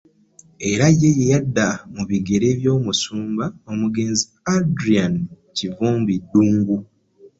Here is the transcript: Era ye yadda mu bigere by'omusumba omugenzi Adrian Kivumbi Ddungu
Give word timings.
Era 0.71 0.85
ye 0.99 1.11
yadda 1.29 1.67
mu 1.93 2.03
bigere 2.09 2.47
by'omusumba 2.59 3.45
omugenzi 3.71 4.23
Adrian 4.55 5.13
Kivumbi 5.55 6.13
Ddungu 6.23 6.75